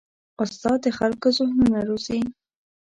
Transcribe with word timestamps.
استاد 0.43 0.77
د 0.83 0.87
خلکو 0.99 1.27
ذهنونه 1.37 1.79
روزي. 1.89 2.21